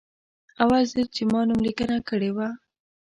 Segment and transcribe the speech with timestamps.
[0.61, 2.47] اول ځل چې ما نوملیکنه کړې وه.